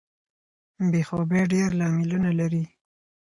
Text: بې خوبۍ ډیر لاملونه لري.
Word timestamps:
بې 0.91 1.01
خوبۍ 1.07 1.41
ډیر 1.53 1.69
لاملونه 1.79 2.29
لري. 2.39 2.63